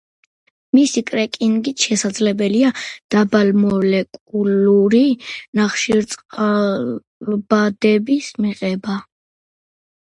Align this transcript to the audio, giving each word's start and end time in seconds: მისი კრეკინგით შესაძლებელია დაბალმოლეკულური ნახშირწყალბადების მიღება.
მისი 0.77 1.01
კრეკინგით 1.09 1.83
შესაძლებელია 1.87 2.71
დაბალმოლეკულური 3.17 5.03
ნახშირწყალბადების 5.61 8.35
მიღება. 8.45 8.99